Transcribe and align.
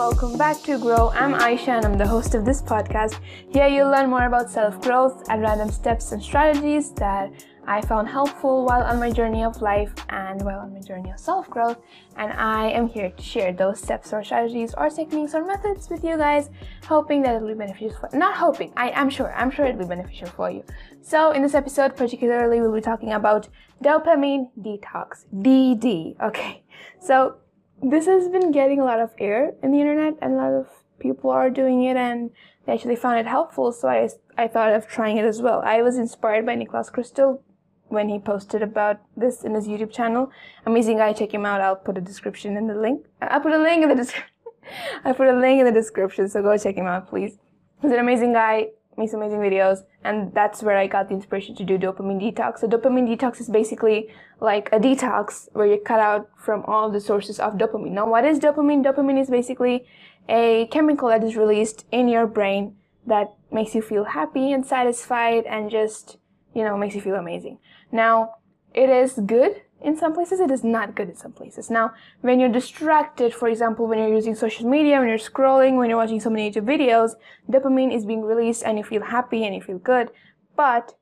welcome 0.00 0.38
back 0.38 0.56
to 0.62 0.78
Grow. 0.78 1.10
I'm 1.10 1.34
Aisha 1.34 1.76
and 1.76 1.84
I'm 1.84 1.98
the 1.98 2.06
host 2.06 2.34
of 2.34 2.46
this 2.46 2.62
podcast. 2.62 3.20
Here 3.50 3.68
you'll 3.68 3.90
learn 3.90 4.08
more 4.08 4.24
about 4.24 4.50
self 4.50 4.80
growth 4.80 5.28
and 5.28 5.42
random 5.42 5.70
steps 5.70 6.12
and 6.12 6.22
strategies 6.22 6.92
that 6.92 7.30
I 7.66 7.82
found 7.82 8.08
helpful 8.08 8.64
while 8.64 8.82
on 8.82 8.98
my 8.98 9.10
journey 9.10 9.44
of 9.44 9.60
life 9.60 9.92
and 10.08 10.40
while 10.42 10.60
on 10.60 10.72
my 10.72 10.80
journey 10.80 11.10
of 11.10 11.20
self 11.20 11.50
growth. 11.50 11.76
And 12.16 12.32
I 12.32 12.70
am 12.70 12.88
here 12.88 13.10
to 13.10 13.22
share 13.22 13.52
those 13.52 13.78
steps 13.78 14.14
or 14.14 14.24
strategies 14.24 14.72
or 14.72 14.88
techniques 14.88 15.34
or 15.34 15.44
methods 15.44 15.90
with 15.90 16.02
you 16.02 16.16
guys, 16.16 16.48
hoping 16.86 17.20
that 17.20 17.34
it'll 17.34 17.48
be 17.48 17.52
beneficial 17.52 17.98
for 18.00 18.08
not 18.16 18.38
hoping, 18.38 18.72
I 18.78 18.88
am 18.98 19.10
sure, 19.10 19.30
I'm 19.34 19.50
sure 19.50 19.66
it'll 19.66 19.80
be 19.80 19.84
beneficial 19.84 20.28
for 20.28 20.50
you. 20.50 20.64
So 21.02 21.32
in 21.32 21.42
this 21.42 21.52
episode 21.52 21.94
particularly 21.94 22.62
we'll 22.62 22.72
be 22.72 22.80
talking 22.80 23.12
about 23.12 23.50
dopamine 23.84 24.48
detox. 24.58 25.26
DD. 25.30 26.18
Okay. 26.22 26.62
So 27.00 27.36
this 27.82 28.06
has 28.06 28.28
been 28.28 28.50
getting 28.52 28.80
a 28.80 28.84
lot 28.84 29.00
of 29.00 29.10
air 29.18 29.54
in 29.62 29.72
the 29.72 29.80
internet 29.80 30.14
and 30.20 30.34
a 30.34 30.36
lot 30.36 30.52
of 30.52 30.68
people 30.98 31.30
are 31.30 31.50
doing 31.50 31.84
it 31.84 31.96
and 31.96 32.30
they 32.66 32.72
actually 32.72 32.96
found 32.96 33.18
it 33.18 33.26
helpful 33.26 33.72
so 33.72 33.88
I, 33.88 34.08
I 34.36 34.48
thought 34.48 34.72
of 34.72 34.86
trying 34.86 35.16
it 35.16 35.24
as 35.24 35.40
well. 35.40 35.62
I 35.64 35.82
was 35.82 35.96
inspired 35.96 36.44
by 36.44 36.56
Niklas 36.56 36.92
Christl 36.92 37.40
when 37.88 38.08
he 38.08 38.18
posted 38.18 38.62
about 38.62 39.00
this 39.16 39.42
in 39.42 39.54
his 39.54 39.66
youtube 39.66 39.92
channel. 39.92 40.30
Amazing 40.66 40.98
guy 40.98 41.12
check 41.12 41.32
him 41.32 41.46
out. 41.46 41.60
I'll 41.60 41.76
put 41.76 41.98
a 41.98 42.00
description 42.00 42.56
in 42.56 42.66
the 42.66 42.74
link. 42.74 43.06
I'll 43.22 43.40
put 43.40 43.52
a 43.52 43.58
link 43.58 43.82
in 43.82 43.88
the 43.88 43.94
description 43.94 44.28
i 45.04 45.12
put 45.12 45.26
a 45.26 45.36
link 45.36 45.58
in 45.58 45.64
the 45.64 45.72
description 45.72 46.28
so 46.28 46.42
go 46.42 46.56
check 46.56 46.76
him 46.76 46.86
out 46.86 47.08
please. 47.08 47.38
He's 47.80 47.92
an 47.92 47.98
amazing 47.98 48.34
guy 48.34 48.68
makes 49.00 49.12
amazing 49.14 49.40
videos 49.40 49.78
and 50.04 50.32
that's 50.32 50.62
where 50.62 50.76
I 50.76 50.86
got 50.86 51.08
the 51.08 51.14
inspiration 51.14 51.56
to 51.56 51.64
do 51.64 51.76
dopamine 51.78 52.20
detox. 52.22 52.60
So 52.60 52.68
dopamine 52.68 53.08
detox 53.10 53.40
is 53.40 53.48
basically 53.48 54.08
like 54.40 54.68
a 54.72 54.78
detox 54.78 55.48
where 55.54 55.66
you 55.66 55.78
cut 55.78 55.98
out 55.98 56.30
from 56.36 56.62
all 56.66 56.90
the 56.90 57.00
sources 57.00 57.40
of 57.40 57.54
dopamine. 57.54 57.92
Now 57.92 58.08
what 58.08 58.24
is 58.24 58.38
dopamine? 58.38 58.84
Dopamine 58.84 59.20
is 59.20 59.30
basically 59.30 59.86
a 60.28 60.68
chemical 60.70 61.08
that 61.08 61.24
is 61.24 61.34
released 61.34 61.86
in 61.90 62.06
your 62.06 62.26
brain 62.26 62.76
that 63.06 63.34
makes 63.50 63.74
you 63.74 63.82
feel 63.82 64.04
happy 64.04 64.52
and 64.52 64.64
satisfied 64.64 65.44
and 65.46 65.70
just, 65.70 66.18
you 66.54 66.62
know, 66.62 66.76
makes 66.76 66.94
you 66.94 67.00
feel 67.00 67.16
amazing. 67.16 67.58
Now, 67.90 68.34
it 68.74 68.88
is 68.88 69.18
good 69.26 69.62
in 69.82 69.96
some 69.96 70.12
places 70.12 70.40
it 70.40 70.50
is 70.50 70.62
not 70.62 70.94
good 70.94 71.08
in 71.08 71.16
some 71.16 71.32
places. 71.32 71.70
Now 71.70 71.92
when 72.20 72.40
you're 72.40 72.48
distracted 72.48 73.34
for 73.34 73.48
example 73.48 73.86
when 73.86 73.98
you're 73.98 74.14
using 74.14 74.34
social 74.34 74.68
media 74.68 74.98
when 74.98 75.08
you're 75.08 75.18
scrolling 75.18 75.76
when 75.76 75.88
you're 75.88 75.98
watching 75.98 76.20
so 76.20 76.30
many 76.30 76.50
youtube 76.50 76.66
videos 76.66 77.14
dopamine 77.50 77.94
is 77.94 78.04
being 78.04 78.22
released 78.22 78.62
and 78.64 78.78
you 78.78 78.84
feel 78.84 79.02
happy 79.02 79.44
and 79.44 79.54
you 79.54 79.62
feel 79.62 79.78
good. 79.78 80.10
But 80.56 80.94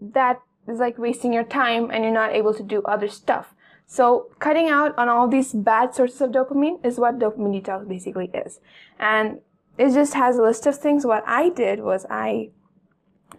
that 0.00 0.40
is 0.68 0.78
like 0.78 0.98
wasting 0.98 1.32
your 1.32 1.44
time 1.44 1.90
and 1.90 2.04
you're 2.04 2.12
not 2.12 2.32
able 2.32 2.54
to 2.54 2.62
do 2.62 2.82
other 2.82 3.08
stuff. 3.08 3.54
So 3.86 4.30
cutting 4.38 4.68
out 4.68 4.96
on 4.98 5.08
all 5.08 5.28
these 5.28 5.52
bad 5.52 5.94
sources 5.94 6.20
of 6.20 6.30
dopamine 6.30 6.84
is 6.84 6.98
what 6.98 7.18
dopamine 7.18 7.62
detox 7.62 7.88
basically 7.88 8.30
is. 8.34 8.60
And 8.98 9.40
it 9.76 9.92
just 9.92 10.14
has 10.14 10.36
a 10.36 10.42
list 10.42 10.66
of 10.66 10.78
things. 10.78 11.04
What 11.04 11.24
i 11.26 11.48
did 11.48 11.80
was 11.80 12.06
i 12.08 12.50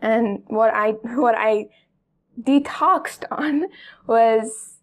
and 0.01 0.43
what 0.47 0.73
i 0.73 0.91
what 1.15 1.35
i 1.35 1.67
detoxed 2.41 3.23
on 3.31 3.65
was 4.07 4.74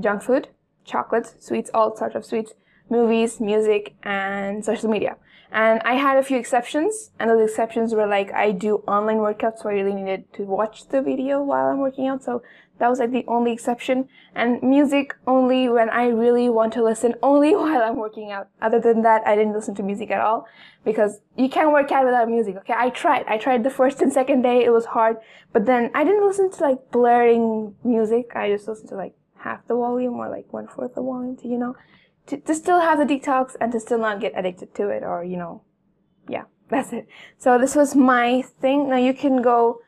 junk 0.00 0.22
food, 0.22 0.48
chocolates, 0.84 1.34
sweets, 1.38 1.70
all 1.72 1.96
sorts 1.96 2.16
of 2.16 2.24
sweets, 2.24 2.54
movies, 2.88 3.40
music, 3.40 3.94
and 4.02 4.64
social 4.64 4.90
media. 4.90 5.16
And 5.52 5.80
I 5.84 5.94
had 5.94 6.16
a 6.16 6.22
few 6.22 6.38
exceptions, 6.38 7.10
and 7.18 7.28
those 7.28 7.50
exceptions 7.50 7.92
were 7.92 8.06
like 8.06 8.32
I 8.32 8.52
do 8.52 8.76
online 8.86 9.18
workouts, 9.18 9.58
so 9.58 9.68
I 9.68 9.72
really 9.72 9.94
needed 9.94 10.32
to 10.34 10.44
watch 10.44 10.88
the 10.88 11.02
video 11.02 11.42
while 11.42 11.66
I'm 11.66 11.78
working 11.78 12.06
out. 12.06 12.22
So 12.22 12.42
that 12.78 12.88
was 12.88 13.00
like 13.00 13.10
the 13.10 13.24
only 13.26 13.52
exception. 13.52 14.08
And 14.34 14.62
music 14.62 15.16
only 15.26 15.68
when 15.68 15.90
I 15.90 16.06
really 16.06 16.48
want 16.48 16.72
to 16.74 16.84
listen, 16.84 17.14
only 17.22 17.56
while 17.56 17.82
I'm 17.82 17.96
working 17.96 18.30
out. 18.30 18.48
Other 18.62 18.78
than 18.78 19.02
that, 19.02 19.26
I 19.26 19.34
didn't 19.34 19.54
listen 19.54 19.74
to 19.76 19.82
music 19.82 20.12
at 20.12 20.20
all 20.20 20.46
because 20.84 21.20
you 21.36 21.48
can't 21.48 21.72
work 21.72 21.90
out 21.90 22.04
without 22.04 22.28
music. 22.28 22.56
Okay, 22.58 22.74
I 22.76 22.90
tried. 22.90 23.26
I 23.26 23.36
tried 23.36 23.64
the 23.64 23.70
first 23.70 24.00
and 24.00 24.12
second 24.12 24.42
day. 24.42 24.64
It 24.64 24.70
was 24.70 24.86
hard, 24.86 25.16
but 25.52 25.66
then 25.66 25.90
I 25.94 26.04
didn't 26.04 26.26
listen 26.26 26.48
to 26.48 26.62
like 26.62 26.90
blaring 26.92 27.74
music. 27.82 28.36
I 28.36 28.50
just 28.50 28.68
listened 28.68 28.90
to 28.90 28.94
like 28.94 29.14
half 29.42 29.66
the 29.66 29.74
volume 29.74 30.14
or 30.14 30.28
like 30.28 30.52
one 30.52 30.66
fourth 30.66 30.94
the 30.94 31.02
volume 31.02 31.36
to, 31.36 31.48
you 31.48 31.58
know, 31.58 31.76
to, 32.26 32.36
to 32.38 32.54
still 32.54 32.80
have 32.80 32.98
the 32.98 33.04
detox 33.04 33.56
and 33.60 33.72
to 33.72 33.80
still 33.80 33.98
not 33.98 34.20
get 34.20 34.32
addicted 34.36 34.74
to 34.74 34.88
it 34.88 35.02
or, 35.02 35.24
you 35.24 35.36
know, 35.36 35.62
yeah, 36.28 36.44
that's 36.68 36.92
it. 36.92 37.08
So 37.38 37.58
this 37.58 37.74
was 37.74 37.94
my 37.94 38.42
thing. 38.42 38.88
Now 38.90 38.98
you 38.98 39.14
can 39.14 39.42
go 39.42 39.80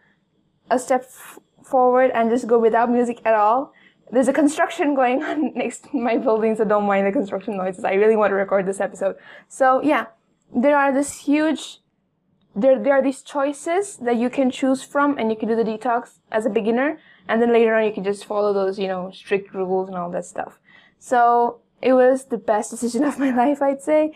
a 0.71 0.79
step 0.79 1.03
f- 1.03 1.39
forward 1.63 2.11
and 2.15 2.31
just 2.31 2.47
go 2.47 2.59
without 2.59 2.91
music 2.91 3.21
at 3.25 3.35
all. 3.35 3.73
There's 4.11 4.29
a 4.29 4.33
construction 4.33 4.95
going 5.01 5.23
on 5.23 5.55
next 5.55 5.85
to 5.85 5.97
my 5.97 6.19
building, 6.19 6.57
so 6.57 6.65
don't 6.65 6.87
mind 6.87 7.07
the 7.07 7.13
construction 7.13 7.57
noises. 7.57 7.85
I 7.85 7.95
really 7.95 8.17
want 8.17 8.31
to 8.31 8.35
record 8.35 8.67
this 8.67 8.81
episode. 8.81 9.17
So 9.49 9.83
yeah, 9.83 10.07
there 10.55 10.77
are 10.77 10.93
this 10.93 11.21
huge 11.21 11.79
there, 12.55 12.79
there 12.83 12.93
are 12.93 13.03
these 13.03 13.23
choices 13.23 13.97
that 13.99 14.17
you 14.17 14.29
can 14.29 14.51
choose 14.51 14.83
from 14.83 15.17
and 15.19 15.31
you 15.31 15.37
can 15.37 15.49
do 15.49 15.57
the 15.57 15.65
detox 15.65 16.19
as 16.31 16.45
a 16.45 16.51
beginner 16.51 16.99
and 17.29 17.41
then 17.41 17.53
later 17.53 17.75
on 17.75 17.85
you 17.85 17.93
can 17.93 18.05
just 18.05 18.25
follow 18.25 18.53
those 18.53 18.79
you 18.79 18.89
know 18.89 19.11
strict 19.11 19.55
rules 19.55 19.89
and 19.89 19.97
all 19.97 20.11
that 20.11 20.25
stuff. 20.25 20.59
So 20.99 21.61
it 21.81 21.93
was 21.95 22.27
the 22.27 22.39
best 22.39 22.71
decision 22.71 23.05
of 23.11 23.19
my 23.19 23.31
life 23.31 23.61
i'd 23.63 23.83
say. 23.83 24.13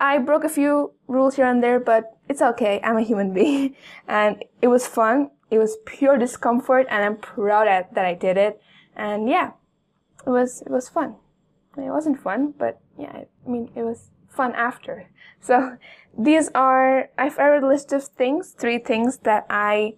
I 0.00 0.18
broke 0.18 0.42
a 0.42 0.48
few 0.48 0.92
rules 1.06 1.36
here 1.36 1.46
and 1.46 1.62
there 1.62 1.78
but 1.78 2.16
it's 2.28 2.42
okay. 2.42 2.80
I'm 2.82 2.96
a 2.96 3.02
human 3.02 3.32
being. 3.32 3.76
And 4.08 4.44
it 4.60 4.68
was 4.68 4.86
fun. 4.86 5.30
It 5.50 5.58
was 5.58 5.76
pure 5.86 6.18
discomfort 6.18 6.86
and 6.90 7.04
i'm 7.04 7.16
proud 7.16 7.66
that 7.66 8.04
i 8.04 8.14
did 8.14 8.36
it. 8.36 8.60
And 8.96 9.28
yeah 9.28 9.52
it 10.26 10.30
was 10.30 10.62
it 10.62 10.70
was 10.70 10.88
fun. 10.88 11.16
It 11.76 11.90
wasn't 11.90 12.20
fun 12.20 12.54
but 12.58 12.80
yeah 12.98 13.24
i 13.46 13.48
mean 13.48 13.70
it 13.74 13.82
was 13.82 14.10
fun 14.28 14.52
after. 14.54 15.08
So 15.44 15.76
these 16.16 16.48
are 16.54 17.10
i've 17.18 17.36
wrote 17.38 17.62
a 17.62 17.66
list 17.66 17.92
of 17.92 18.04
things 18.04 18.54
three 18.56 18.78
things 18.78 19.18
that 19.18 19.44
i 19.50 19.94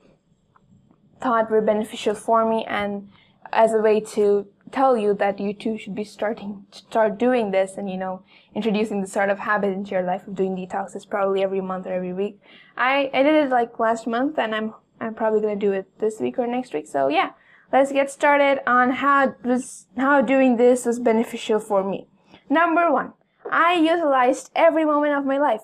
thought 1.20 1.50
were 1.50 1.60
beneficial 1.60 2.14
for 2.14 2.48
me 2.48 2.64
and 2.68 3.08
as 3.52 3.72
a 3.72 3.78
way 3.78 4.00
to 4.00 4.46
tell 4.72 4.96
you 4.96 5.14
that 5.14 5.38
you 5.38 5.52
too 5.54 5.78
should 5.78 5.94
be 5.94 6.04
starting 6.04 6.66
start 6.70 7.18
doing 7.18 7.50
this 7.50 7.76
and 7.76 7.88
you 7.88 7.96
know 7.96 8.22
introducing 8.54 9.00
the 9.00 9.06
sort 9.06 9.30
of 9.30 9.38
habit 9.38 9.68
into 9.68 9.92
your 9.92 10.02
life 10.02 10.26
of 10.26 10.34
doing 10.34 10.56
detoxes 10.56 11.08
probably 11.08 11.42
every 11.42 11.60
month 11.60 11.86
or 11.86 11.92
every 11.92 12.12
week. 12.12 12.40
I 12.76 13.10
i 13.14 13.22
did 13.22 13.34
it 13.34 13.50
like 13.50 13.78
last 13.78 14.06
month 14.06 14.38
and 14.38 14.54
i'm 14.54 14.74
i'm 15.00 15.14
probably 15.14 15.40
going 15.40 15.58
to 15.58 15.66
do 15.66 15.72
it 15.72 15.86
this 15.98 16.20
week 16.20 16.38
or 16.38 16.46
next 16.46 16.74
week. 16.74 16.86
So 16.86 17.08
yeah 17.08 17.30
let's 17.72 17.92
get 17.92 18.10
started 18.10 18.60
on 18.68 18.90
how 18.90 19.34
was 19.44 19.86
how 19.96 20.20
doing 20.20 20.56
this 20.56 20.84
was 20.84 20.98
beneficial 20.98 21.60
for 21.60 21.84
me. 21.84 22.08
Number 22.50 22.90
one 22.90 23.12
i 23.50 23.74
utilized 23.74 24.50
every 24.56 24.84
moment 24.84 25.16
of 25.16 25.24
my 25.24 25.38
life 25.38 25.62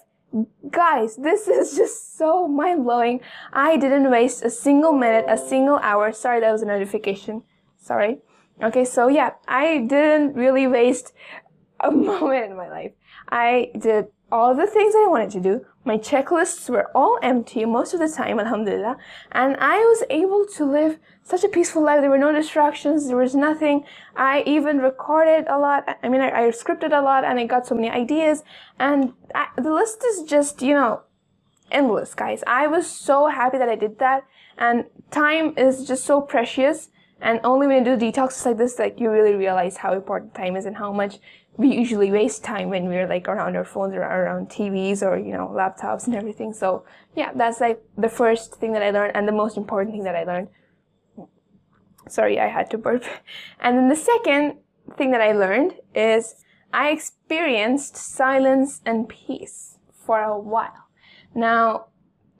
Guys, 0.71 1.17
this 1.17 1.47
is 1.47 1.77
just 1.77 2.17
so 2.17 2.49
mind 2.49 2.85
blowing. 2.85 3.21
I 3.53 3.77
didn't 3.77 4.11
waste 4.11 4.43
a 4.43 4.51
single 4.51 4.93
minute, 4.93 5.27
a 5.29 5.37
single 5.37 5.79
hour. 5.79 6.13
Sorry, 6.13 6.41
that 6.41 6.53
was 6.53 6.63
a 6.63 6.67
notification. 6.67 7.43
Sorry. 7.77 8.19
Okay, 8.63 8.85
so 8.85 9.09
yeah, 9.09 9.33
I 9.47 9.79
didn't 9.79 10.35
really 10.35 10.67
waste 10.67 11.13
a 11.81 11.91
moment 12.11 12.51
in 12.51 12.57
my 12.57 12.69
life. 12.69 12.93
I 13.29 13.73
did 13.79 14.07
all 14.33 14.55
the 14.55 14.67
things 14.67 14.95
I 14.97 15.07
wanted 15.07 15.31
to 15.33 15.41
do. 15.41 15.67
My 15.85 15.99
checklists 15.99 16.71
were 16.71 16.91
all 16.95 17.19
empty 17.23 17.65
most 17.67 17.93
of 17.93 18.01
the 18.01 18.09
time, 18.09 18.41
alhamdulillah. 18.41 18.97
And 19.33 19.57
I 19.61 19.77
was 19.79 20.05
able 20.09 20.47
to 20.57 20.65
live 20.65 20.99
such 21.23 21.45
a 21.45 21.49
peaceful 21.49 21.83
life. 21.83 22.01
There 22.01 22.11
were 22.11 22.19
no 22.19 22.33
distractions. 22.33 23.07
There 23.07 23.17
was 23.17 23.35
nothing. 23.35 23.85
I 24.17 24.43
even 24.47 24.79
recorded 24.79 25.47
a 25.49 25.59
lot. 25.59 25.99
I 26.03 26.09
mean, 26.09 26.23
I, 26.23 26.31
I 26.31 26.43
scripted 26.51 26.99
a 26.99 27.03
lot 27.03 27.25
and 27.25 27.39
I 27.39 27.47
got 27.47 27.67
so 27.67 27.75
many 27.75 27.91
ideas. 27.91 28.43
And 28.79 29.13
I, 29.35 29.49
the 29.57 29.73
list 29.73 30.03
is 30.03 30.23
just, 30.23 30.63
you 30.63 30.75
know, 30.75 31.03
endless, 31.71 32.15
guys. 32.15 32.43
I 32.47 32.67
was 32.67 32.89
so 32.89 33.29
happy 33.29 33.59
that 33.59 33.69
I 33.69 33.77
did 33.77 33.99
that. 33.99 34.25
And 34.57 34.87
time 35.11 35.55
is 35.59 35.87
just 35.87 36.05
so 36.05 36.21
precious. 36.23 36.89
And 37.23 37.39
only 37.45 37.69
when 37.69 37.87
you 37.87 37.97
do 37.97 38.13
detoxes 38.13 38.45
like 38.45 38.59
this, 38.59 38.79
like 38.81 38.99
you 38.99 39.09
really 39.09 39.35
realize 39.35 39.77
how 39.77 39.93
important 39.93 40.35
time 40.35 40.57
is 40.57 40.67
and 40.67 40.77
how 40.77 40.93
much 40.93 41.21
we 41.57 41.69
usually 41.69 42.11
waste 42.11 42.43
time 42.43 42.69
when 42.69 42.89
we're 42.89 43.07
like 43.07 43.29
around 43.29 43.57
our 43.57 43.65
phones 43.65 43.95
or 43.95 44.01
around 44.01 44.49
TVs 44.49 45.03
or, 45.03 45.17
you 45.17 45.33
know, 45.33 45.49
laptops 45.49 46.07
and 46.07 46.17
everything. 46.17 46.53
So 46.53 46.85
yeah, 47.15 47.31
that's 47.35 47.61
like 47.61 47.81
the 47.97 48.09
first 48.09 48.57
thing 48.57 48.73
that 48.73 48.83
I 48.83 48.91
learned 48.91 49.15
and 49.15 49.29
the 49.29 49.33
most 49.33 49.57
important 49.57 49.95
thing 49.95 50.03
that 50.03 50.17
I 50.17 50.25
learned. 50.25 50.49
Sorry, 52.09 52.41
I 52.41 52.49
had 52.49 52.71
to 52.73 52.79
burp. 52.79 53.05
And 53.61 53.79
then 53.79 53.89
the 53.89 53.97
second 53.97 54.57
thing 54.97 55.13
that 55.13 55.21
I 55.21 55.31
learned 55.33 55.75
is 55.95 56.35
I 56.73 56.89
experienced 56.91 57.97
silence 57.97 58.81
and 58.85 59.09
peace 59.09 59.79
for 59.93 60.21
a 60.21 60.37
while. 60.37 60.89
Now, 61.35 61.87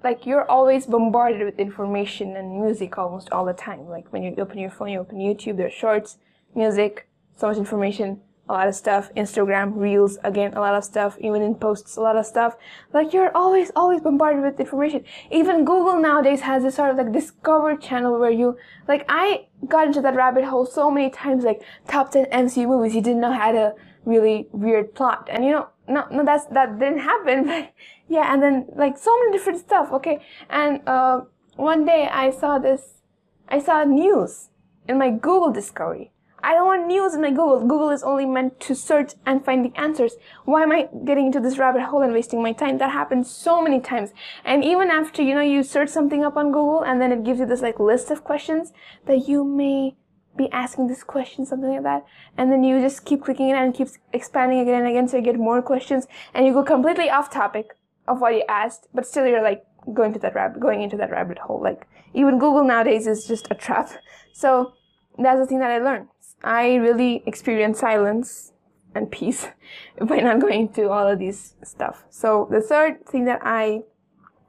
like 0.05 0.27
you're 0.27 0.49
always 0.51 0.87
bombarded 0.87 1.43
with 1.45 1.59
information 1.59 2.37
and 2.37 2.61
music 2.61 2.99
almost 2.99 3.31
all 3.31 3.45
the 3.45 3.53
time. 3.53 3.89
Like 3.89 4.13
when 4.13 4.23
you 4.23 4.35
open 4.39 4.59
your 4.59 4.71
phone, 4.71 4.89
you 4.89 5.01
open 5.01 5.19
YouTube, 5.19 5.57
there's 5.57 5.73
shorts, 5.73 6.19
music, 6.55 7.09
so 7.37 7.49
much 7.49 7.57
information. 7.57 8.21
a 8.49 8.53
lot 8.53 8.69
of 8.69 8.75
stuff. 8.75 9.11
Instagram, 9.17 9.77
Reels, 9.77 10.19
again, 10.25 10.53
a 10.55 10.61
lot 10.61 10.75
of 10.75 10.85
stuff. 10.85 11.17
Even 11.21 11.43
in 11.43 11.55
posts, 11.55 11.97
a 11.97 12.01
lot 12.01 12.17
of 12.17 12.27
stuff. 12.27 12.57
Like 12.93 13.13
you're 13.13 13.35
always, 13.37 13.71
always 13.77 14.01
bombarded 14.01 14.43
with 14.43 14.61
information. 14.61 15.05
Even 15.31 15.65
Google 15.65 15.99
nowadays 16.01 16.41
has 16.41 16.63
this 16.63 16.75
sort 16.75 16.91
of 16.91 16.97
like 16.97 17.13
discover 17.13 17.77
channel 17.77 18.19
where 18.19 18.31
you, 18.31 18.57
like 18.89 19.05
I 19.09 19.47
got 19.69 19.87
into 19.87 20.01
that 20.03 20.15
rabbit 20.15 20.45
hole 20.45 20.67
so 20.67 20.91
many 20.91 21.11
times, 21.11 21.45
like 21.45 21.63
top 21.89 22.11
10 22.11 22.27
MCU 22.27 22.67
movies. 22.67 22.95
You 22.95 23.03
didn't 23.03 23.21
know 23.21 23.33
how 23.33 23.53
to 23.53 23.75
really 24.05 24.49
weird 24.53 24.95
plot. 24.95 25.29
And 25.31 25.45
you 25.45 25.53
know, 25.53 25.69
no, 25.89 26.07
no, 26.11 26.25
that's, 26.25 26.47
that 26.47 26.79
didn't 26.79 26.99
happen. 26.99 27.69
But 28.02 28.02
yeah, 28.13 28.33
and 28.33 28.43
then 28.43 28.67
like 28.77 28.97
so 28.99 29.13
many 29.19 29.33
different 29.33 29.59
stuff. 29.59 29.91
Okay. 29.93 30.21
And, 30.51 30.81
uh, 30.87 31.23
one 31.57 31.85
day 31.85 32.09
I 32.11 32.31
saw 32.31 32.59
this, 32.59 33.03
I 33.49 33.59
saw 33.59 33.85
news 33.85 34.49
in 34.89 34.99
my 34.99 35.11
Google 35.11 35.53
discovery 35.53 36.13
I 36.45 36.55
don't 36.55 36.67
want 36.67 36.89
news 36.89 37.15
in 37.15 37.21
my 37.21 37.31
Google. 37.31 37.61
Google 37.61 37.91
is 37.91 38.03
only 38.03 38.27
meant 38.27 38.59
to 38.61 38.75
search 38.75 39.13
and 39.25 39.45
find 39.45 39.65
the 39.65 39.79
answers. 39.79 40.17
Why 40.45 40.65
am 40.65 40.73
I 40.73 40.89
getting 41.05 41.27
into 41.27 41.39
this 41.39 41.57
rabbit 41.57 41.83
hole 41.83 42.03
and 42.03 42.13
wasting 42.13 42.43
my 42.43 42.53
time? 42.53 42.79
That 42.79 42.91
happens 42.91 43.31
so 43.31 43.63
many 43.63 43.79
times. 43.79 44.11
And 44.45 44.65
even 44.65 44.91
after, 44.91 45.23
you 45.23 45.37
know, 45.37 45.41
you 45.41 45.63
search 45.63 45.89
something 45.89 46.25
up 46.25 46.37
on 46.37 46.47
Google 46.47 46.83
and 46.83 47.01
then 47.01 47.13
it 47.13 47.23
gives 47.23 47.39
you 47.39 47.47
this 47.47 47.63
like 47.63 47.79
list 47.79 48.11
of 48.11 48.25
questions 48.25 48.73
that 49.07 49.29
you 49.29 49.45
may 49.45 49.95
be 50.37 50.51
asking 50.51 50.89
this 50.89 51.05
question, 51.05 51.47
something 51.47 51.71
like 51.71 51.85
that. 51.85 52.05
And 52.37 52.51
then 52.51 52.65
you 52.65 52.81
just 52.81 53.05
keep 53.05 53.23
clicking 53.23 53.51
it 53.51 53.55
and 53.55 53.73
keeps 53.73 53.99
expanding 54.13 54.59
again 54.59 54.81
and 54.81 54.89
again 54.89 55.07
so 55.07 55.19
you 55.19 55.23
get 55.23 55.39
more 55.39 55.63
questions 55.63 56.09
and 56.35 56.45
you 56.45 56.53
go 56.53 56.65
completely 56.65 57.09
off 57.09 57.31
topic 57.31 57.77
of 58.13 58.21
what 58.21 58.35
you 58.35 58.45
asked, 58.49 58.89
but 58.95 59.07
still 59.07 59.27
you're 59.27 59.43
like 59.43 59.65
going 59.93 60.13
to 60.13 60.19
that 60.21 60.35
rabbit, 60.35 60.61
going 60.61 60.83
into 60.83 60.97
that 60.97 61.11
rabbit 61.11 61.39
hole. 61.39 61.61
Like 61.63 61.87
even 62.15 62.39
Google 62.39 62.65
nowadays 62.65 63.07
is 63.07 63.27
just 63.27 63.49
a 63.51 63.55
trap. 63.65 63.91
So 64.33 64.73
that's 65.19 65.41
the 65.41 65.47
thing 65.47 65.59
that 65.59 65.71
I 65.71 65.79
learned. 65.79 66.09
I 66.45 66.75
really 66.77 67.23
experience 67.27 67.81
silence 67.81 68.53
and 68.95 69.11
peace 69.11 69.49
by 70.01 70.19
not 70.19 70.41
going 70.41 70.69
to 70.75 70.91
all 70.91 71.09
of 71.09 71.19
these 71.19 71.55
stuff. 71.65 72.05
So 72.11 72.49
the 72.51 72.61
third 72.61 73.07
thing 73.07 73.25
that 73.25 73.41
I 73.43 73.83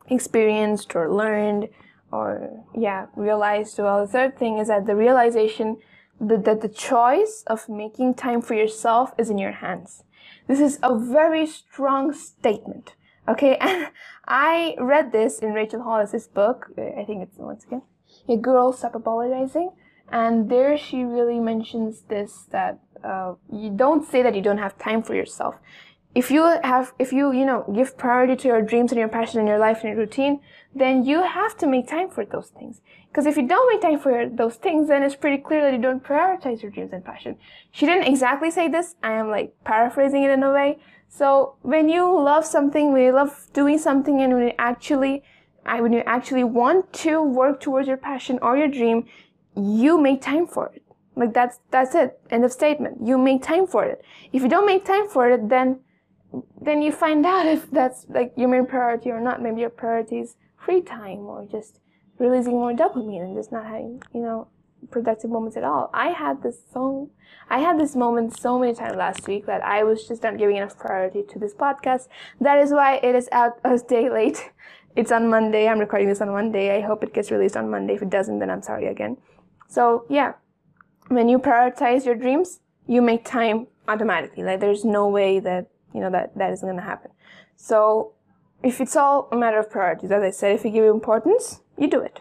experienced 0.07 0.95
or 0.95 1.11
learned 1.11 1.69
or 2.11 2.63
yeah, 2.77 3.07
realized 3.15 3.79
well 3.79 4.05
the 4.05 4.11
third 4.11 4.37
thing 4.37 4.57
is 4.59 4.67
that 4.67 4.85
the 4.85 4.95
realization 4.95 5.77
that, 6.19 6.45
that 6.45 6.61
the 6.61 6.69
choice 6.69 7.43
of 7.47 7.67
making 7.67 8.13
time 8.13 8.41
for 8.41 8.53
yourself 8.53 9.13
is 9.17 9.29
in 9.29 9.37
your 9.37 9.51
hands. 9.51 10.03
This 10.47 10.59
is 10.59 10.79
a 10.83 10.97
very 10.97 11.45
strong 11.47 12.13
statement. 12.13 12.95
Okay, 13.27 13.57
and 13.57 13.87
I 14.27 14.75
read 14.79 15.11
this 15.11 15.39
in 15.39 15.53
Rachel 15.53 15.83
Hollis's 15.83 16.27
book. 16.27 16.71
I 16.77 17.03
think 17.05 17.23
it's 17.23 17.37
once 17.37 17.63
again, 17.65 17.81
a 18.27 18.37
girl 18.37 18.73
stop 18.73 18.95
apologizing 18.95 19.71
and 20.11 20.49
there 20.49 20.77
she 20.77 21.03
really 21.03 21.39
mentions 21.39 22.01
this 22.03 22.45
that 22.51 22.79
uh, 23.03 23.33
you 23.51 23.69
don't 23.69 24.05
say 24.09 24.21
that 24.21 24.35
you 24.35 24.41
don't 24.41 24.57
have 24.57 24.77
time 24.77 25.01
for 25.01 25.15
yourself 25.15 25.55
if 26.15 26.29
you 26.29 26.43
have 26.63 26.93
if 26.99 27.11
you 27.11 27.31
you 27.31 27.45
know 27.45 27.65
give 27.75 27.97
priority 27.97 28.35
to 28.35 28.47
your 28.47 28.61
dreams 28.61 28.91
and 28.91 28.99
your 28.99 29.07
passion 29.07 29.39
in 29.39 29.47
your 29.47 29.57
life 29.57 29.79
and 29.81 29.89
your 29.89 29.97
routine 29.97 30.39
then 30.75 31.03
you 31.03 31.23
have 31.23 31.57
to 31.57 31.67
make 31.67 31.87
time 31.87 32.09
for 32.09 32.23
those 32.25 32.49
things 32.49 32.81
because 33.09 33.25
if 33.25 33.37
you 33.37 33.47
don't 33.47 33.67
make 33.71 33.81
time 33.81 33.99
for 33.99 34.11
your, 34.11 34.29
those 34.29 34.55
things 34.55 34.87
then 34.87 35.03
it's 35.03 35.15
pretty 35.15 35.37
clear 35.37 35.61
that 35.61 35.73
you 35.73 35.81
don't 35.81 36.03
prioritize 36.03 36.61
your 36.61 36.71
dreams 36.71 36.93
and 36.93 37.03
passion 37.03 37.35
she 37.71 37.85
didn't 37.85 38.03
exactly 38.03 38.51
say 38.51 38.67
this 38.67 38.95
i 39.01 39.11
am 39.11 39.29
like 39.29 39.53
paraphrasing 39.63 40.23
it 40.23 40.29
in 40.29 40.43
a 40.43 40.51
way 40.51 40.77
so 41.15 41.55
when 41.61 41.89
you 41.89 42.03
love 42.31 42.45
something 42.45 42.91
when 42.93 43.03
you 43.03 43.11
love 43.11 43.47
doing 43.53 43.77
something 43.77 44.21
and 44.21 44.33
when 44.33 44.47
you 44.47 44.53
actually 44.57 45.23
when 45.65 45.93
you 45.93 46.03
actually 46.05 46.43
want 46.43 46.91
to 46.91 47.21
work 47.21 47.59
towards 47.61 47.87
your 47.87 47.97
passion 47.97 48.39
or 48.41 48.57
your 48.57 48.67
dream 48.67 49.05
you 49.55 49.99
make 49.99 50.21
time 50.21 50.47
for 50.47 50.71
it. 50.73 50.83
Like 51.15 51.33
that's 51.33 51.59
that's 51.69 51.95
it. 51.95 52.19
End 52.29 52.43
of 52.43 52.51
statement. 52.51 53.05
You 53.05 53.17
make 53.17 53.43
time 53.43 53.67
for 53.67 53.85
it. 53.85 54.03
If 54.31 54.41
you 54.41 54.49
don't 54.49 54.65
make 54.65 54.85
time 54.85 55.07
for 55.07 55.29
it, 55.29 55.49
then 55.49 55.79
then 56.59 56.81
you 56.81 56.91
find 56.91 57.25
out 57.33 57.45
if 57.45 57.69
that's 57.69 58.05
like 58.09 58.33
your 58.35 58.49
main 58.49 58.65
priority 58.65 59.11
or 59.11 59.19
not. 59.19 59.41
Maybe 59.41 59.61
your 59.61 59.69
priority 59.69 60.19
is 60.19 60.35
free 60.57 60.81
time 60.81 61.19
or 61.19 61.45
just 61.45 61.79
releasing 62.17 62.53
more 62.53 62.73
dopamine 62.73 63.21
and 63.21 63.35
just 63.35 63.51
not 63.51 63.65
having, 63.65 64.01
you 64.13 64.21
know, 64.21 64.47
productive 64.91 65.29
moments 65.29 65.57
at 65.57 65.63
all. 65.63 65.89
I 65.93 66.09
had 66.09 66.43
this 66.43 66.57
so 66.71 67.09
I 67.49 67.59
had 67.59 67.79
this 67.79 67.95
moment 67.95 68.37
so 68.37 68.57
many 68.59 68.73
times 68.73 68.95
last 68.95 69.27
week 69.27 69.45
that 69.45 69.63
I 69.63 69.83
was 69.83 70.07
just 70.07 70.23
not 70.23 70.37
giving 70.37 70.57
enough 70.57 70.77
priority 70.77 71.23
to 71.29 71.39
this 71.39 71.53
podcast. 71.53 72.07
That 72.39 72.57
is 72.59 72.71
why 72.71 72.95
it 72.97 73.15
is 73.15 73.29
out 73.31 73.59
a 73.63 73.77
day 73.77 74.09
late. 74.09 74.51
It's 74.95 75.11
on 75.11 75.27
Monday. 75.27 75.67
I'm 75.67 75.79
recording 75.79 76.07
this 76.07 76.21
on 76.21 76.29
Monday. 76.29 76.77
I 76.77 76.79
hope 76.79 77.03
it 77.03 77.15
gets 77.15 77.31
released 77.31 77.57
on 77.57 77.67
Monday. 77.67 77.95
If 77.95 78.03
it 78.03 78.11
doesn't, 78.11 78.37
then 78.37 78.51
I'm 78.51 78.61
sorry 78.61 78.85
again. 78.85 79.17
So 79.67 80.05
yeah, 80.07 80.33
when 81.07 81.29
you 81.29 81.39
prioritize 81.39 82.05
your 82.05 82.13
dreams, 82.13 82.59
you 82.85 83.01
make 83.01 83.25
time 83.25 83.65
automatically. 83.87 84.43
Like 84.43 84.59
there's 84.59 84.85
no 84.85 85.07
way 85.07 85.39
that, 85.39 85.65
you 85.95 85.99
know, 85.99 86.11
that, 86.11 86.37
that 86.37 86.53
isn't 86.53 86.75
to 86.75 86.79
happen. 86.79 87.09
So 87.55 88.13
if 88.61 88.79
it's 88.79 88.95
all 88.95 89.29
a 89.31 89.35
matter 89.35 89.57
of 89.57 89.71
priorities, 89.71 90.11
as 90.11 90.21
I 90.21 90.29
said, 90.29 90.53
if 90.53 90.63
you 90.63 90.69
give 90.69 90.85
importance, 90.85 91.61
you 91.75 91.87
do 91.87 91.99
it. 91.99 92.19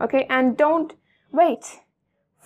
Okay. 0.00 0.26
And 0.30 0.56
don't 0.56 0.94
wait 1.32 1.80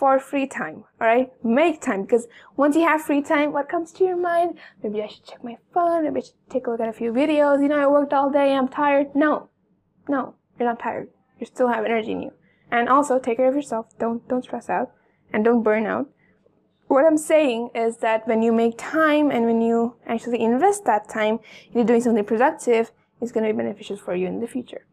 for 0.00 0.19
free 0.19 0.47
time. 0.47 0.82
All 0.99 1.06
right. 1.06 1.31
Make 1.44 1.82
time 1.82 2.02
because 2.02 2.26
once 2.56 2.75
you 2.75 2.85
have 2.88 3.02
free 3.02 3.20
time, 3.20 3.52
what 3.52 3.69
comes 3.69 3.93
to 3.93 4.05
your 4.05 4.17
mind? 4.17 4.58
Maybe 4.82 5.02
I 5.02 5.08
should 5.08 5.26
check 5.26 5.44
my 5.44 5.58
phone. 5.75 6.05
Maybe 6.05 6.20
I 6.20 6.25
should 6.25 6.49
take 6.49 6.67
a 6.67 6.70
look 6.70 6.81
at 6.81 6.88
a 6.88 6.93
few 7.00 7.12
videos. 7.12 7.62
You 7.62 7.69
know, 7.69 7.79
I 7.79 7.87
worked 7.87 8.14
all 8.14 8.31
day. 8.31 8.55
I'm 8.55 8.67
tired. 8.67 9.14
No, 9.14 9.50
no, 10.08 10.37
you're 10.58 10.70
not 10.70 10.81
tired. 10.81 11.11
You 11.38 11.44
still 11.44 11.69
have 11.69 11.85
energy 11.85 12.12
in 12.12 12.23
you. 12.23 12.32
And 12.70 12.88
also 12.88 13.19
take 13.19 13.37
care 13.37 13.50
of 13.50 13.55
yourself. 13.55 13.87
Don't 13.99 14.26
don't 14.26 14.43
stress 14.43 14.70
out 14.70 14.91
and 15.35 15.44
don't 15.44 15.62
burn 15.62 15.85
out. 15.85 16.08
What 16.88 17.05
I'm 17.05 17.19
saying 17.19 17.70
is 17.75 17.99
that 17.99 18.26
when 18.26 18.41
you 18.41 18.52
make 18.52 18.79
time 18.79 19.31
and 19.31 19.44
when 19.44 19.61
you 19.61 19.97
actually 20.06 20.41
invest 20.41 20.87
that 20.87 21.11
time 21.11 21.41
into 21.73 21.85
doing 21.85 22.00
something 22.00 22.25
productive, 22.25 22.91
it's 23.20 23.32
going 23.32 23.47
to 23.47 23.52
be 23.52 23.62
beneficial 23.62 23.99
for 23.99 24.14
you 24.14 24.26
in 24.29 24.41
the 24.41 24.49
future. 24.49 24.87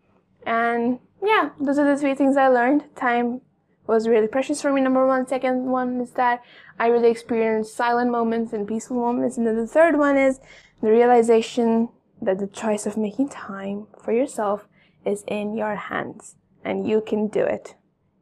And 0.45 0.99
yeah, 1.23 1.51
those 1.59 1.79
are 1.79 1.87
the 1.89 1.99
three 1.99 2.13
things 2.13 2.35
I 2.35 2.49
learned. 2.49 2.83
Time 2.95 3.41
was 3.87 4.07
really 4.07 4.27
precious 4.27 4.61
for 4.61 4.71
me. 4.71 4.81
Number 4.81 5.07
one. 5.07 5.27
Second 5.27 5.65
one 5.65 6.01
is 6.01 6.11
that 6.11 6.43
I 6.77 6.87
really 6.87 7.09
experienced 7.09 7.75
silent 7.75 8.11
moments 8.11 8.53
and 8.53 8.67
peaceful 8.67 8.97
moments. 8.97 9.37
And 9.37 9.47
then 9.47 9.55
the 9.55 9.67
third 9.67 9.97
one 9.97 10.17
is 10.17 10.39
the 10.81 10.91
realization 10.91 11.89
that 12.21 12.39
the 12.39 12.47
choice 12.47 12.85
of 12.85 12.97
making 12.97 13.29
time 13.29 13.87
for 14.03 14.11
yourself 14.11 14.67
is 15.05 15.23
in 15.27 15.55
your 15.55 15.75
hands 15.75 16.35
and 16.63 16.87
you 16.87 17.01
can 17.01 17.27
do 17.27 17.41
it. 17.41 17.75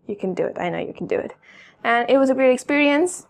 You 0.07 0.15
can 0.15 0.33
do 0.33 0.45
it. 0.45 0.57
I 0.59 0.69
know 0.69 0.79
you 0.79 0.94
can 0.94 1.07
do 1.07 1.17
it. 1.17 1.33
And 1.83 2.09
it 2.09 2.17
was 2.17 2.29
a 2.29 2.35
great 2.35 2.53
experience. 2.53 3.27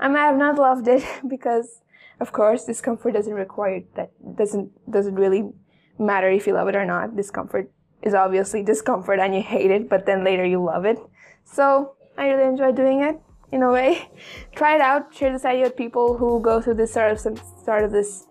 I 0.00 0.08
might 0.08 0.26
have 0.26 0.36
not 0.36 0.56
loved 0.56 0.88
it 0.88 1.04
because, 1.28 1.82
of 2.20 2.32
course, 2.32 2.64
discomfort 2.64 3.14
doesn't 3.14 3.34
require 3.34 3.82
that 3.94 4.10
doesn't 4.36 4.70
doesn't 4.90 5.14
really 5.14 5.50
matter 5.98 6.30
if 6.30 6.46
you 6.46 6.54
love 6.54 6.68
it 6.68 6.76
or 6.76 6.86
not. 6.86 7.16
Discomfort 7.16 7.70
is 8.02 8.14
obviously 8.14 8.62
discomfort 8.62 9.20
and 9.20 9.34
you 9.34 9.42
hate 9.42 9.70
it, 9.70 9.88
but 9.88 10.06
then 10.06 10.24
later 10.24 10.44
you 10.44 10.62
love 10.62 10.84
it. 10.84 10.98
So 11.44 11.94
I 12.16 12.28
really 12.28 12.48
enjoy 12.48 12.72
doing 12.72 13.02
it 13.02 13.20
in 13.50 13.62
a 13.62 13.70
way. 13.70 14.10
Try 14.56 14.76
it 14.76 14.80
out. 14.80 15.14
Share 15.14 15.32
this 15.32 15.44
idea 15.44 15.64
with 15.64 15.76
people 15.76 16.16
who 16.16 16.40
go 16.40 16.60
through 16.60 16.74
this 16.74 16.92
sort 16.92 17.12
of 17.12 17.18
sort 17.64 17.84
of 17.84 17.92
this 17.92 18.26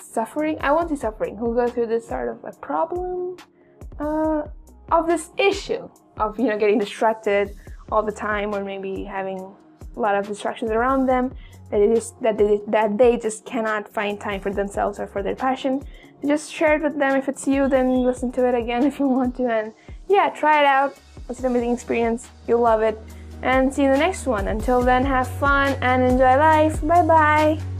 suffering. 0.00 0.58
I 0.60 0.72
won't 0.72 0.88
say 0.90 0.96
suffering. 0.96 1.36
Who 1.36 1.54
go 1.54 1.68
through 1.68 1.86
this 1.86 2.08
sort 2.08 2.28
of 2.28 2.44
a 2.44 2.52
problem. 2.58 3.36
Uh, 3.98 4.42
of 4.90 5.06
this 5.06 5.30
issue 5.38 5.88
of 6.18 6.38
you 6.38 6.46
know 6.46 6.58
getting 6.58 6.78
distracted 6.78 7.54
all 7.90 8.02
the 8.02 8.12
time 8.12 8.54
or 8.54 8.64
maybe 8.64 9.04
having 9.04 9.38
a 9.38 10.00
lot 10.00 10.14
of 10.14 10.26
distractions 10.26 10.70
around 10.70 11.06
them 11.06 11.34
that 11.70 11.80
it 11.80 11.90
is 11.90 12.12
that 12.20 12.36
they, 12.36 12.60
that 12.66 12.98
they 12.98 13.16
just 13.16 13.44
cannot 13.44 13.88
find 13.88 14.20
time 14.20 14.40
for 14.40 14.52
themselves 14.52 14.98
or 14.98 15.06
for 15.06 15.22
their 15.22 15.34
passion 15.34 15.82
just 16.26 16.52
share 16.52 16.76
it 16.76 16.82
with 16.82 16.98
them 16.98 17.16
if 17.16 17.28
it's 17.28 17.46
you 17.46 17.68
then 17.68 18.02
listen 18.02 18.30
to 18.30 18.46
it 18.46 18.54
again 18.54 18.82
if 18.90 18.98
you 18.98 19.06
want 19.06 19.36
to 19.36 19.46
and 19.46 19.72
yeah 20.08 20.28
try 20.30 20.60
it 20.60 20.66
out 20.66 20.96
it's 21.30 21.40
an 21.40 21.46
amazing 21.46 21.72
experience. 21.72 22.28
You'll 22.46 22.60
love 22.60 22.82
it. 22.82 23.00
And 23.42 23.72
see 23.72 23.82
you 23.82 23.88
in 23.88 23.94
the 23.94 23.98
next 23.98 24.26
one. 24.26 24.48
Until 24.48 24.82
then 24.82 25.04
have 25.04 25.26
fun 25.26 25.74
and 25.80 26.02
enjoy 26.02 26.36
life. 26.36 26.82
Bye 26.82 27.06
bye 27.06 27.79